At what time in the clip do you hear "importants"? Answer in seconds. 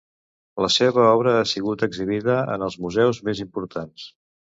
3.47-4.09